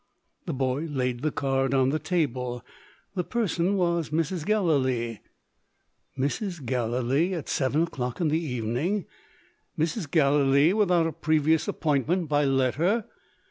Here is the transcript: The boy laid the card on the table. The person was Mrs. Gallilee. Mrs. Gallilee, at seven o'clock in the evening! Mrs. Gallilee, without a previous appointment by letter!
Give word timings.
The 0.47 0.53
boy 0.55 0.85
laid 0.85 1.21
the 1.21 1.29
card 1.29 1.75
on 1.75 1.89
the 1.89 1.99
table. 1.99 2.65
The 3.13 3.23
person 3.23 3.77
was 3.77 4.09
Mrs. 4.09 4.47
Gallilee. 4.47 5.19
Mrs. 6.17 6.65
Gallilee, 6.65 7.35
at 7.35 7.47
seven 7.47 7.83
o'clock 7.83 8.19
in 8.19 8.29
the 8.29 8.43
evening! 8.43 9.05
Mrs. 9.77 10.09
Gallilee, 10.09 10.73
without 10.73 11.05
a 11.05 11.11
previous 11.13 11.67
appointment 11.67 12.27
by 12.29 12.45
letter! 12.45 13.05